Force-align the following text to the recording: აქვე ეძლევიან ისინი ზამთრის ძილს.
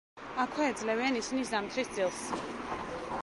აქვე 0.43 0.69
ეძლევიან 0.69 1.19
ისინი 1.19 1.45
ზამთრის 1.51 1.91
ძილს. 1.99 2.25